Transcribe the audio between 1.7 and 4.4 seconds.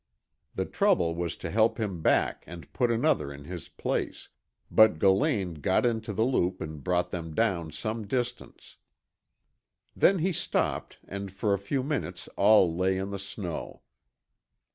him back and put another in his place,